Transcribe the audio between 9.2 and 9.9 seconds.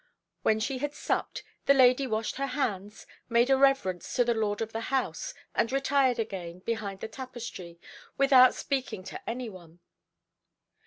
any one.